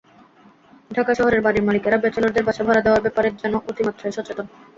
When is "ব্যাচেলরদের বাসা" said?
1.97-2.63